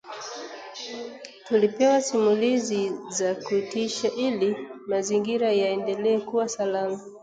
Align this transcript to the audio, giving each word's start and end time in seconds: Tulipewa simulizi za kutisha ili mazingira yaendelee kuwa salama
Tulipewa 1.43 2.01
simulizi 2.01 2.91
za 3.09 3.35
kutisha 3.35 4.11
ili 4.11 4.67
mazingira 4.87 5.51
yaendelee 5.51 6.19
kuwa 6.19 6.49
salama 6.49 6.99